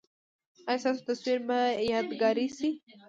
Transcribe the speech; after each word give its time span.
ایا 0.69 0.79
ستاسو 0.81 1.01
تصویر 1.07 1.39
به 1.47 1.57
یادګار 1.91 2.37
شي؟ 2.57 2.69